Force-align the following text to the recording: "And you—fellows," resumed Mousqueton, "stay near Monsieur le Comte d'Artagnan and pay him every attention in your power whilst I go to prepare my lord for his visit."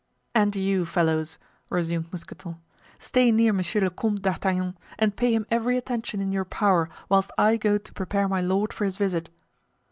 "And 0.33 0.55
you—fellows," 0.55 1.37
resumed 1.69 2.11
Mousqueton, 2.11 2.57
"stay 2.97 3.31
near 3.31 3.53
Monsieur 3.53 3.81
le 3.81 3.91
Comte 3.91 4.23
d'Artagnan 4.23 4.75
and 4.97 5.15
pay 5.15 5.31
him 5.31 5.45
every 5.51 5.77
attention 5.77 6.19
in 6.19 6.31
your 6.31 6.43
power 6.43 6.89
whilst 7.07 7.29
I 7.37 7.55
go 7.57 7.77
to 7.77 7.93
prepare 7.93 8.27
my 8.27 8.41
lord 8.41 8.73
for 8.73 8.83
his 8.85 8.97
visit." 8.97 9.29